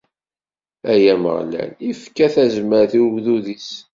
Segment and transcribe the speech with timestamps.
[1.13, 3.69] Ameɣlal ifka tazmert i ugdud-is.